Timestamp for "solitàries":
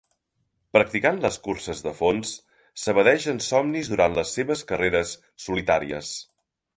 5.45-6.11